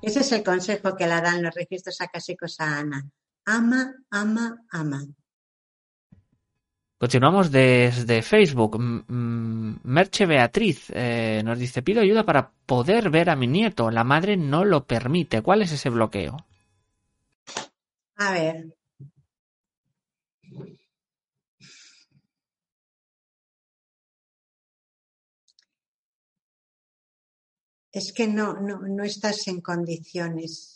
[0.03, 3.09] Ese es el consejo que le dan los registros acásicos a Ana.
[3.47, 5.07] Ama, ama, ama.
[6.99, 8.79] Continuamos desde Facebook.
[8.79, 13.91] Merche Beatriz eh, nos dice, pido ayuda para poder ver a mi nieto.
[13.91, 15.43] La madre no lo permite.
[15.43, 16.39] ¿Cuál es ese bloqueo?
[18.17, 18.75] A ver.
[27.93, 30.76] Es que no, no, no estás en condiciones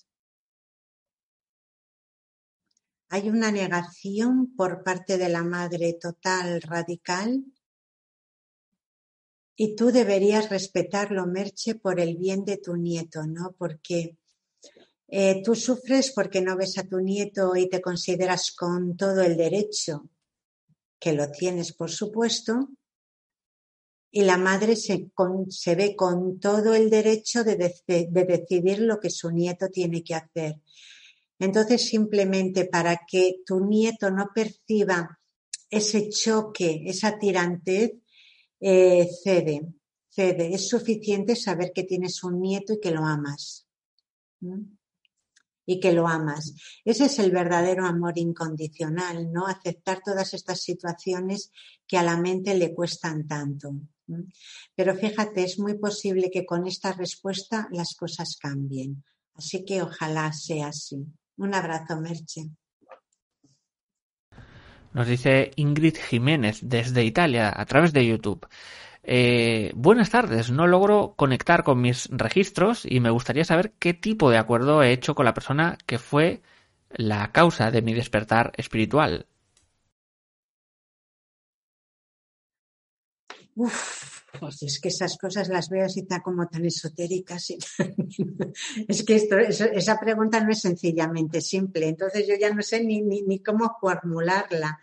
[3.13, 7.45] Hay una negación por parte de la madre total, radical,
[9.57, 13.53] y tú deberías respetarlo, Merche, por el bien de tu nieto, ¿no?
[13.59, 14.17] Porque
[15.09, 19.37] eh, tú sufres porque no ves a tu nieto y te consideras con todo el
[19.37, 20.09] derecho,
[21.01, 22.69] que lo tienes, por supuesto,
[24.13, 25.11] y la madre se,
[25.75, 30.61] ve con todo el derecho de, de decidir lo que su nieto tiene que hacer.
[31.41, 35.19] Entonces, simplemente para que tu nieto no perciba
[35.71, 37.93] ese choque, esa tirantez,
[38.61, 39.63] eh, cede,
[40.11, 40.55] cede.
[40.55, 43.67] Es suficiente saber que tienes un nieto y que lo amas.
[45.65, 46.55] Y que lo amas.
[46.85, 49.47] Ese es el verdadero amor incondicional, ¿no?
[49.47, 51.53] Aceptar todas estas situaciones
[51.87, 53.73] que a la mente le cuestan tanto.
[54.75, 59.05] Pero fíjate, es muy posible que con esta respuesta las cosas cambien.
[59.35, 61.07] Así que ojalá sea así.
[61.45, 62.43] Un abrazo, Merche.
[64.93, 68.47] Nos dice Ingrid Jiménez desde Italia a través de YouTube.
[69.03, 74.29] Eh, buenas tardes, no logro conectar con mis registros y me gustaría saber qué tipo
[74.31, 76.43] de acuerdo he hecho con la persona que fue
[76.91, 79.27] la causa de mi despertar espiritual.
[83.55, 87.51] Uf, pues es que esas cosas las veo así tan como tan esotéricas.
[88.89, 93.77] es que esa pregunta no es sencillamente simple, entonces yo ya no sé ni, cómo
[93.81, 94.79] formularla.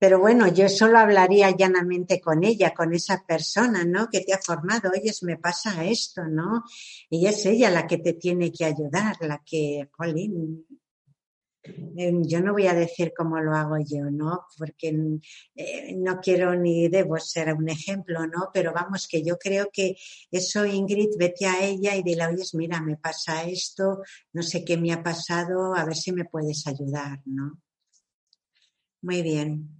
[0.00, 4.08] Pero bueno, yo solo hablaría llanamente con ella, con esa persona, ¿no?
[4.08, 4.92] Que te ha formado.
[4.92, 6.62] Oye, me pasa esto, ¿no?
[7.10, 10.67] Y es ella la que te tiene que ayudar, la que, jolín,
[11.96, 14.46] Em, yo no voy a decir cómo lo hago yo, ¿no?
[14.56, 14.94] Porque
[15.54, 18.50] eh, no quiero ni debo ser un ejemplo, ¿no?
[18.52, 19.96] Pero vamos, que yo creo que
[20.30, 24.02] eso, Ingrid, vete a ella y dile, oye, mira, me pasa esto,
[24.32, 27.60] no sé qué me ha pasado, a ver si me puedes ayudar, ¿no?
[29.02, 29.77] Muy bien.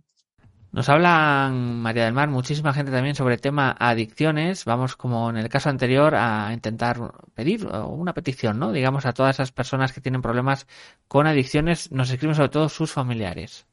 [0.70, 4.66] Nos hablan, María del Mar, muchísima gente también sobre el tema adicciones.
[4.66, 6.98] Vamos, como en el caso anterior, a intentar
[7.35, 8.70] pedir una petición, ¿no?
[8.70, 10.66] Digamos, a todas esas personas que tienen problemas
[11.09, 13.66] con adicciones, nos escriben sobre todo sus familiares.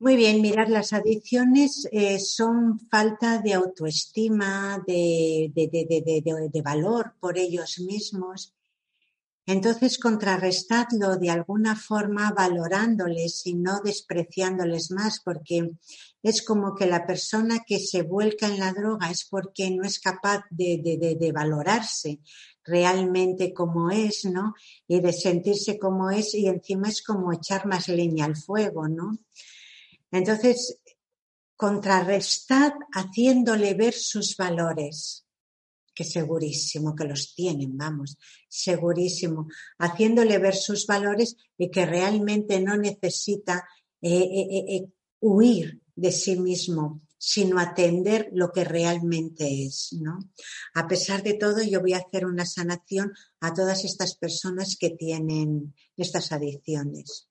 [0.00, 7.80] Muy bien, mirar, las adicciones eh, son falta de autoestima, de, de valor por ellos
[7.80, 8.54] mismos
[9.48, 15.70] entonces, contrarrestadlo de alguna forma valorándoles y no despreciándoles más, porque
[16.22, 20.00] es como que la persona que se vuelca en la droga es porque no es
[20.00, 22.20] capaz de, valorarse
[22.62, 24.52] realmente como es, ¿no?
[24.86, 29.16] Y de sentirse como es y encima es como echar más leña al fuego, ¿no?
[30.10, 30.78] Entonces,
[31.56, 35.24] contrarrestad haciéndole ver sus valores
[35.98, 38.16] que segurísimo que los tienen, vamos,
[38.48, 39.48] segurísimo,
[39.80, 43.66] haciéndole ver sus valores y que realmente no necesita
[44.00, 44.86] eh, eh, eh,
[45.18, 50.20] huir de sí mismo, sino atender lo que realmente es, ¿no?
[50.74, 54.90] A pesar de todo, yo voy a hacer una sanación a todas estas personas que
[54.90, 57.27] tienen estas adicciones.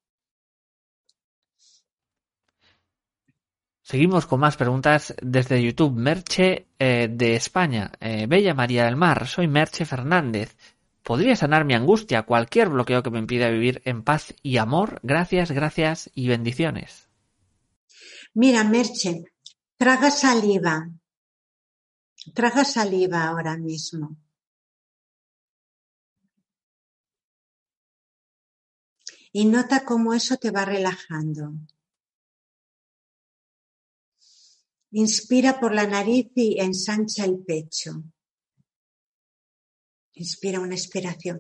[3.90, 5.94] Seguimos con más preguntas desde YouTube.
[5.94, 7.90] Merche eh, de España.
[8.02, 10.58] Eh, Bella María del Mar, soy Merche Fernández.
[11.04, 15.00] ¿Podría sanar mi angustia, cualquier bloqueo que me impida vivir en paz y amor?
[15.04, 17.08] Gracias, gracias y bendiciones.
[18.34, 19.24] Mira, Merche,
[19.78, 20.90] traga saliva.
[22.34, 24.18] Traga saliva ahora mismo.
[29.32, 31.54] Y nota cómo eso te va relajando.
[34.98, 38.04] Inspira por la nariz y ensancha el pecho.
[40.14, 41.40] Inspira una inspiración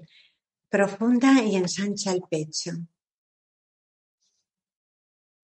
[0.69, 2.71] profunda y ensancha el pecho.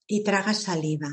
[0.05, 1.07] y traga saliva.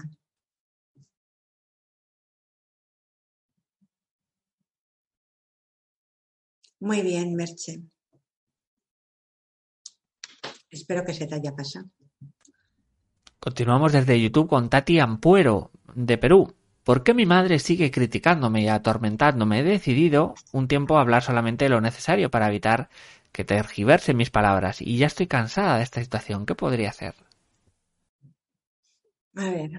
[6.81, 7.81] Muy bien, Merche.
[10.71, 11.89] Espero que se te haya pasado.
[13.39, 16.60] Continuamos desde YouTube con Tati Ampuero, de Perú.
[16.85, 19.61] ¿Por qué mi madre sigue criticándome y atormentándome?
[19.61, 22.91] He decidido un tiempo hablar solamente lo necesario para evitar
[23.33, 26.45] que tergiverse mis palabras y ya estoy cansada de esta situación.
[26.45, 27.15] ¿Qué podría hacer?
[29.37, 29.71] A ver.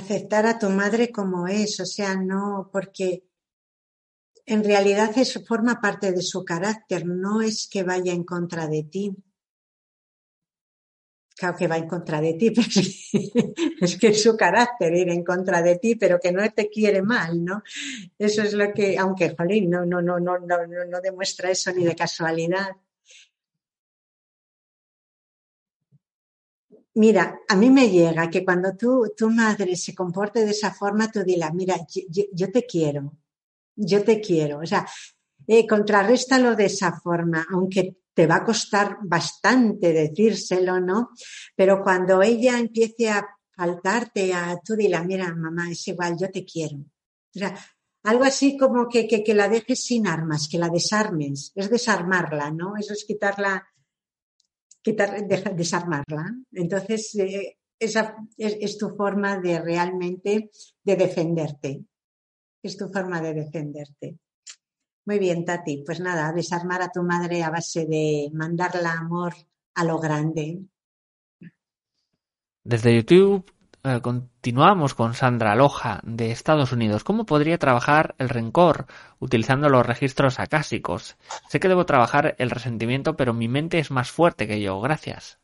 [0.00, 3.24] Aceptar a tu madre como es, o sea, no, porque
[4.46, 8.84] en realidad eso forma parte de su carácter, no es que vaya en contra de
[8.84, 9.14] ti.
[11.38, 12.68] Claro que va en contra de ti, pero
[13.80, 17.02] es que es su carácter ir en contra de ti, pero que no te quiere
[17.02, 17.62] mal, ¿no?
[18.18, 21.84] Eso es lo que, aunque, jolín, no, no, no, no, no, no demuestra eso ni
[21.84, 22.68] de casualidad.
[26.94, 31.12] Mira, a mí me llega que cuando tu, tu madre se comporte de esa forma,
[31.12, 31.76] tú dilas, mira,
[32.32, 33.12] yo, te quiero,
[33.76, 34.60] yo te quiero.
[34.60, 34.86] O sea,
[35.46, 41.10] eh, contrarréstalo de esa forma, aunque te va a costar bastante decírselo, ¿no?
[41.54, 46.44] Pero cuando ella empiece a faltarte, a tú dile, mira, mamá, es igual, yo te
[46.44, 46.78] quiero.
[46.78, 47.54] O sea,
[48.04, 52.76] algo así como que, que, la dejes sin armas, que la desarmes, es desarmarla, ¿no?
[52.76, 53.66] Eso es quitarla,
[54.80, 56.34] quitar, desarmarla.
[56.52, 60.50] Entonces, eh, esa es, tu forma de realmente
[60.82, 61.84] de defenderte.
[62.66, 64.18] Es tu forma de defenderte.
[65.04, 65.84] Muy bien, Tati.
[65.86, 69.34] Pues nada, desarmar a tu madre a base de mandarla amor
[69.74, 70.62] a lo grande.
[72.64, 73.48] Desde YouTube
[73.84, 77.04] eh, continuamos con Sandra Loja de Estados Unidos.
[77.04, 78.86] ¿Cómo podría trabajar el rencor
[79.20, 81.16] utilizando los registros acásicos?
[81.48, 84.80] Sé que debo trabajar el resentimiento, pero mi mente es más fuerte que yo.
[84.80, 85.38] Gracias.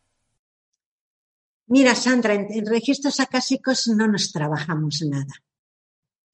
[1.69, 5.35] Mira, Sandra, en registros acásicos no nos trabajamos nada.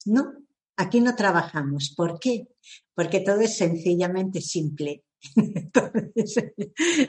[0.05, 0.33] No,
[0.79, 1.93] Aquí no trabajamos.
[1.93, 2.47] ¿Por qué?
[2.95, 5.03] Porque todo es sencillamente simple.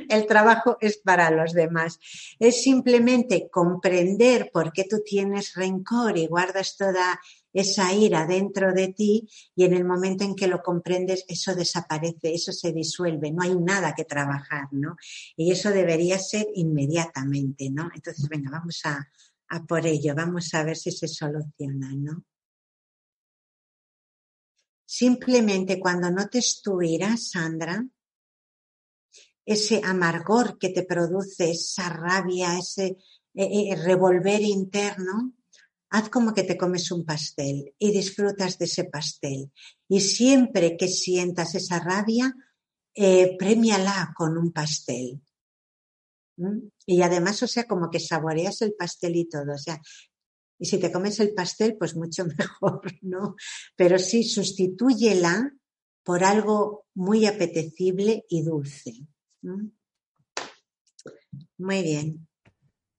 [0.09, 2.01] el trabajo es para los demás.
[2.41, 7.21] Es simplemente comprender por qué tú tienes rencor y guardas toda
[7.53, 12.35] esa ira dentro de ti y en el momento en que lo comprendes eso desaparece,
[12.35, 14.97] eso se disuelve, no hay nada que trabajar, ¿no?
[15.37, 17.89] Y eso debería ser inmediatamente, ¿no?
[17.95, 19.09] Entonces, venga, vamos a,
[19.49, 22.25] a por ello, vamos a ver si se soluciona, ¿no?
[24.93, 27.87] Simplemente cuando notes tu ira, Sandra,
[29.47, 32.97] ese amargor que te produce, esa rabia, ese
[33.35, 35.35] eh, eh, revolver interno,
[35.91, 39.53] haz como que te comes un pastel y disfrutas de ese pastel.
[39.89, 42.35] Y siempre que sientas esa rabia,
[42.93, 45.23] eh, premiala con un pastel.
[46.37, 46.67] ¿Mm?
[46.87, 49.55] Y además, o sea, como que saboreas el pastel y todo.
[49.55, 49.81] O sea,
[50.61, 53.35] y si te comes el pastel, pues mucho mejor, ¿no?
[53.75, 55.53] Pero sí, sustitúyela
[56.05, 58.93] por algo muy apetecible y dulce.
[61.57, 62.29] Muy bien.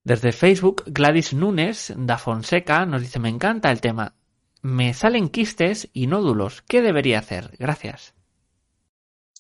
[0.03, 4.15] Desde Facebook, Gladys Núñez da Fonseca nos dice, me encanta el tema.
[4.63, 6.63] Me salen quistes y nódulos.
[6.63, 7.55] ¿Qué debería hacer?
[7.59, 8.15] Gracias.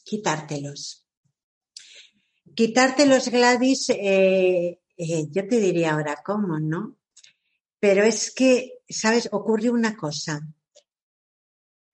[0.03, 1.07] Quitártelos.
[2.53, 6.97] Quitártelos, Gladys, eh, eh, yo te diría ahora cómo, ¿no?
[7.81, 9.27] Pero es que, ¿sabes?
[9.31, 10.39] Ocurre una cosa.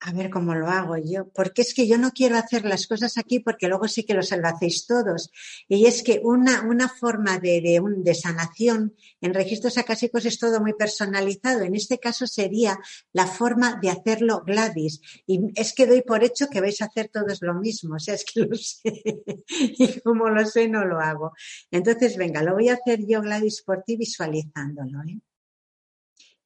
[0.00, 1.30] A ver cómo lo hago yo.
[1.32, 4.30] Porque es que yo no quiero hacer las cosas aquí porque luego sí que los
[4.30, 5.30] lo hacéis todos.
[5.66, 10.60] Y es que una, una forma de, de, un, sanación en registros acásicos es todo
[10.60, 11.62] muy personalizado.
[11.62, 12.78] En este caso sería
[13.14, 15.00] la forma de hacerlo Gladys.
[15.26, 17.96] Y es que doy por hecho que vais a hacer todos lo mismo.
[17.96, 18.82] O sea, es que lo sé.
[19.48, 21.32] y como lo sé, no lo hago.
[21.70, 25.00] Entonces, venga, lo voy a hacer yo, Gladys, por ti visualizándolo.
[25.08, 25.18] ¿eh?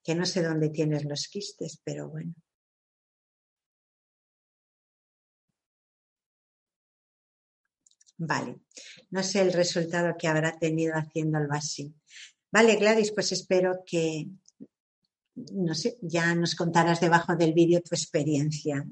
[0.02, 2.34] Que no sé dónde tienes los quistes, pero bueno.
[8.18, 8.60] Vale,
[9.10, 11.92] no sé el resultado que habrá tenido haciéndolo así.
[12.52, 14.28] Vale, Gladys, pues espero que,
[15.34, 18.86] no sé, ya nos contarás debajo del vídeo tu experiencia.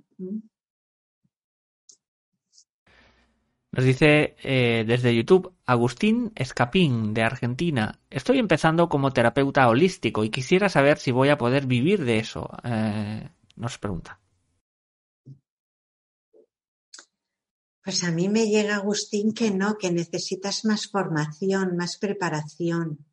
[3.73, 8.01] Nos dice eh, desde YouTube Agustín Escapín de Argentina.
[8.11, 12.51] Estoy empezando como terapeuta holístico y quisiera saber si voy a poder vivir de eso.
[12.65, 14.19] Eh, nos pregunta.
[17.85, 23.07] Pues a mí me llega Agustín que no, que necesitas más formación, más preparación,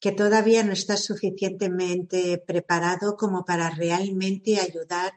[0.00, 5.12] que todavía no estás suficientemente preparado como para realmente ayudar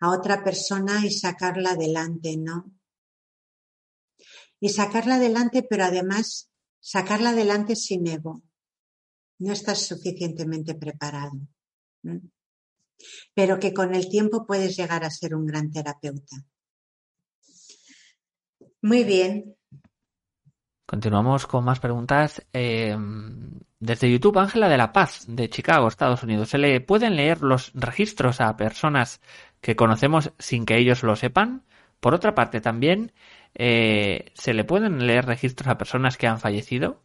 [0.00, 2.72] a otra persona y sacarla adelante, ¿no?
[4.64, 6.50] Y sacarla adelante, pero además
[6.80, 8.40] sacarla adelante sin ego.
[9.38, 11.32] No estás suficientemente preparado.
[13.34, 16.36] Pero que con el tiempo puedes llegar a ser un gran terapeuta.
[18.80, 19.54] Muy bien.
[20.86, 22.42] Continuamos con más preguntas.
[22.54, 22.96] Eh,
[23.80, 26.48] desde YouTube, Ángela de la Paz, de Chicago, Estados Unidos.
[26.48, 29.20] ¿Se le pueden leer los registros a personas
[29.60, 31.66] que conocemos sin que ellos lo sepan?
[32.00, 33.12] Por otra parte, también,
[33.54, 37.02] eh, ¿se le pueden leer registros a personas que han fallecido?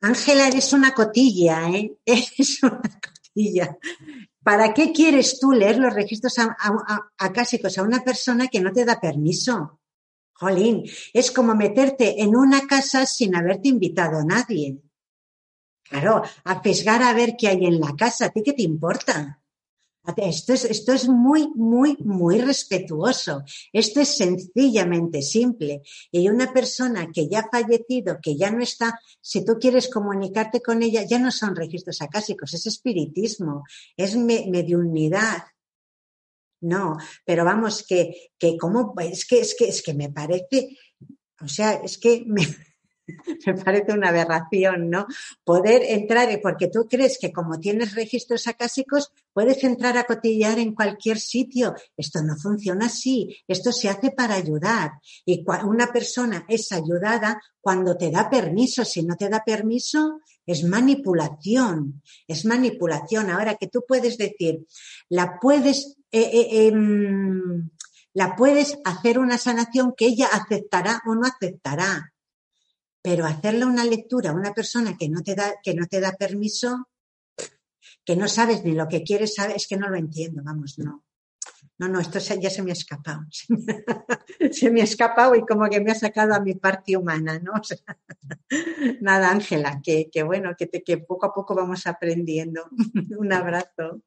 [0.00, 1.98] Ángela, eres una cotilla, ¿eh?
[2.06, 3.78] Eres una cotilla.
[4.42, 6.36] ¿Para qué quieres tú leer los registros
[7.18, 9.80] acásicos a una persona que no te da permiso?
[10.32, 14.80] Jolín, es como meterte en una casa sin haberte invitado a nadie.
[15.82, 19.39] Claro, a pescar a ver qué hay en la casa, ¿a ti qué te importa?
[20.16, 23.44] Esto es, esto es muy, muy, muy respetuoso.
[23.72, 25.82] Esto es sencillamente simple.
[26.10, 30.62] Y una persona que ya ha fallecido, que ya no está, si tú quieres comunicarte
[30.62, 33.64] con ella, ya no son registros acásicos, es espiritismo,
[33.96, 35.44] es mediunidad.
[36.62, 40.76] No, pero vamos, que, que como, es que, es que, es que me parece,
[41.40, 42.46] o sea, es que me,
[43.46, 45.06] me parece una aberración, ¿no?
[45.44, 50.74] Poder entrar, porque tú crees que como tienes registros acásicos, puedes entrar a cotillar en
[50.74, 51.74] cualquier sitio.
[51.96, 53.36] Esto no funciona así.
[53.46, 54.92] Esto se hace para ayudar.
[55.24, 58.84] Y una persona es ayudada cuando te da permiso.
[58.84, 62.02] Si no te da permiso, es manipulación.
[62.26, 63.30] Es manipulación.
[63.30, 64.66] Ahora que tú puedes decir,
[65.08, 67.70] la puedes, eh, eh, em,
[68.12, 72.12] la puedes hacer una sanación que ella aceptará o no aceptará
[73.02, 76.12] pero hacerle una lectura a una persona que no te da, que no te da
[76.12, 76.88] permiso,
[78.04, 81.04] que no sabes ni lo que quieres saber, es que no lo entiendo, vamos, no.
[81.78, 83.22] No, no, esto ya se me ha escapado.
[84.52, 87.52] Se me, ha escapado y como que me ha sacado a mi parte humana, ¿no?
[89.00, 92.68] nada, Ángela, que, bueno, que, que poco a poco vamos aprendiendo.
[93.16, 94.02] Un abrazo.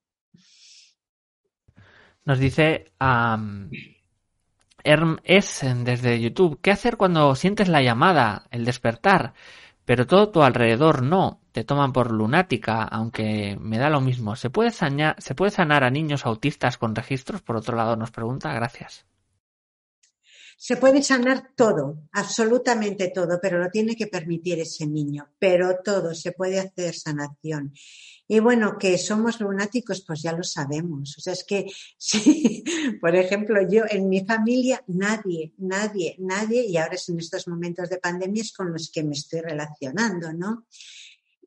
[2.25, 2.91] Nos dice
[4.83, 6.59] es desde YouTube.
[6.61, 9.33] ¿Qué hacer cuando sientes la llamada, el despertar,
[9.85, 11.39] pero todo tu alrededor no?
[11.51, 14.35] Te toman por lunática, aunque me da lo mismo.
[14.35, 17.41] ¿Se puede, ¿Se puede sanar a niños autistas con registros?
[17.41, 18.53] Por otro lado, nos pregunta.
[18.53, 19.05] Gracias.
[20.65, 25.27] Se puede sanar todo, absolutamente todo, pero lo tiene que permitir ese niño.
[25.37, 27.73] Pero todo, se puede hacer sanación.
[28.29, 31.17] Y bueno, que somos lunáticos, pues ya lo sabemos.
[31.17, 31.65] O sea, es que,
[31.97, 32.63] sí,
[33.01, 37.89] por ejemplo, yo en mi familia, nadie, nadie, nadie, y ahora es en estos momentos
[37.89, 40.65] de pandemia es con los que me estoy relacionando, ¿no?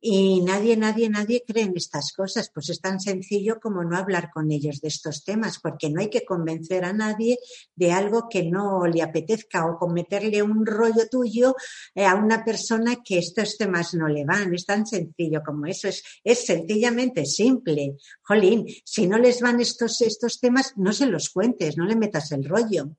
[0.09, 2.49] Y nadie, nadie, nadie cree en estas cosas.
[2.55, 6.11] Pues es tan sencillo como no hablar con ellos de estos temas, porque no hay
[6.11, 7.41] que convencer a nadie
[7.75, 11.57] de algo que no le apetezca o cometerle un rollo tuyo
[11.93, 14.55] eh, a una persona que estos temas no le van.
[14.55, 15.89] Es tan sencillo como eso.
[15.89, 17.97] Es, es sencillamente simple.
[18.23, 22.31] Jolín, si no les van estos, estos temas, no se los cuentes, no le metas
[22.31, 22.93] el rollo.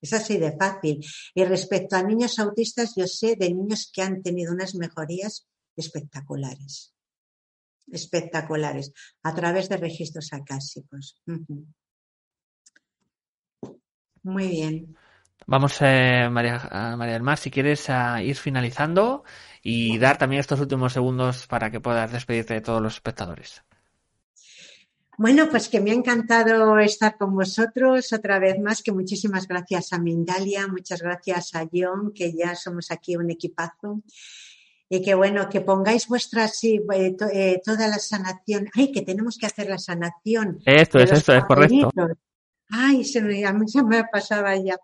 [0.00, 1.04] Es así de fácil.
[1.34, 5.46] Y respecto a niños autistas, yo sé de niños que han tenido unas mejorías
[5.76, 6.94] espectaculares,
[7.90, 11.22] espectaculares, a través de registros acásicos.
[14.22, 14.96] Muy bien.
[15.46, 17.86] Vamos, eh, María, María del Mar, si quieres
[18.22, 19.22] ir finalizando
[19.62, 23.62] y dar también estos últimos segundos para que puedas despedirte de todos los espectadores.
[25.18, 29.94] Bueno, pues que me ha encantado estar con vosotros otra vez más, que muchísimas gracias
[29.94, 34.02] a Mindalia, muchas gracias a John, que ya somos aquí un equipazo
[34.88, 38.68] y que bueno, que pongáis vuestra, sí, eh, eh, toda la sanación.
[38.74, 40.60] Ay, que tenemos que hacer la sanación.
[40.64, 41.90] Esto es, esto es correcto.
[42.70, 44.76] Ay, se me, a mí se me pasaba ya.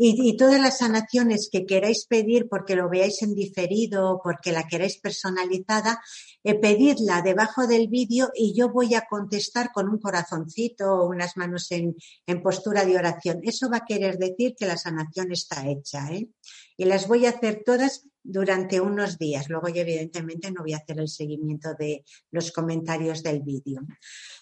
[0.00, 4.62] Y, y, todas las sanaciones que queráis pedir porque lo veáis en diferido, porque la
[4.62, 6.00] queráis personalizada,
[6.44, 11.36] eh, pedidla debajo del vídeo y yo voy a contestar con un corazoncito o unas
[11.36, 11.96] manos en,
[12.26, 13.40] en postura de oración.
[13.42, 16.08] Eso va a querer decir que la sanación está hecha.
[16.12, 16.28] ¿eh?
[16.76, 19.48] Y las voy a hacer todas durante unos días.
[19.48, 23.82] Luego yo evidentemente no voy a hacer el seguimiento de los comentarios del vídeo.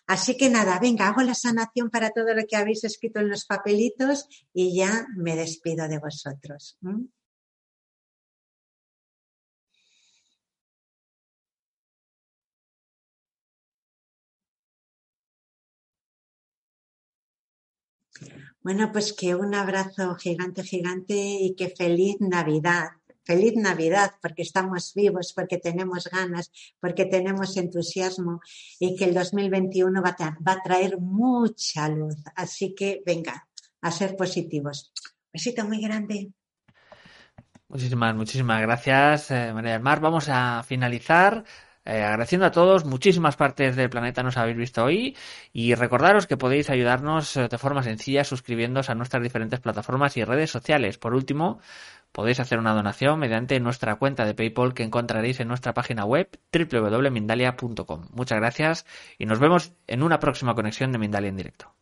[0.07, 3.45] Así que nada, venga, hago la sanación para todo lo que habéis escrito en los
[3.45, 6.79] papelitos y ya me despido de vosotros.
[18.63, 22.89] Bueno, pues que un abrazo gigante, gigante y que feliz Navidad.
[23.27, 28.41] Feliz Navidad, porque estamos vivos, porque tenemos ganas, porque tenemos entusiasmo
[28.79, 32.17] y que el 2021 va a, va a traer mucha luz.
[32.37, 33.49] Así que venga,
[33.83, 34.93] a ser positivos.
[35.33, 36.31] Besito muy grande.
[37.69, 40.01] Muchísimas, muchísimas gracias, eh, María del Mar.
[40.01, 41.45] Vamos a finalizar
[41.89, 45.17] eh, agradeciendo a todos, muchísimas partes del planeta nos habéis visto hoy
[45.53, 50.25] y recordaros que podéis ayudarnos eh, de forma sencilla suscribiéndoos a nuestras diferentes plataformas y
[50.25, 50.99] redes sociales.
[50.99, 51.61] Por último,
[52.17, 56.31] podéis hacer una donación mediante nuestra cuenta de PayPal que encontraréis en nuestra página web
[56.51, 58.09] www.mindalia.com.
[58.11, 58.87] Muchas gracias
[59.19, 61.76] y nos vemos en una próxima conexión de Mindalia en directo.